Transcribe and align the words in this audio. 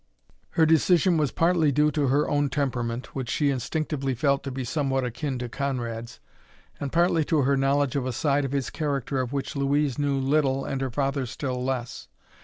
Her 0.57 0.65
decision 0.65 1.17
was 1.17 1.29
partly 1.31 1.71
due 1.71 1.91
to 1.91 2.07
her 2.07 2.27
own 2.27 2.49
temperament, 2.49 3.13
which 3.13 3.29
she 3.29 3.51
instinctively 3.51 4.15
felt 4.15 4.41
to 4.41 4.49
be 4.51 4.63
somewhat 4.63 5.03
akin 5.03 5.37
to 5.37 5.47
Conrad's, 5.47 6.19
and 6.79 6.91
partly 6.91 7.23
to 7.25 7.43
her 7.43 7.55
knowledge 7.55 7.95
of 7.95 8.07
a 8.07 8.11
side 8.11 8.43
of 8.43 8.51
his 8.51 8.71
character 8.71 9.21
of 9.21 9.31
which 9.31 9.55
Louise 9.55 9.99
knew 9.99 10.17
little 10.19 10.65
and 10.65 10.81
her 10.81 10.89
father 10.89 11.27
still 11.27 11.63
less. 11.63 12.07